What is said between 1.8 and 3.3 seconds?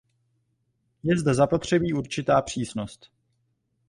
určitá přísnost.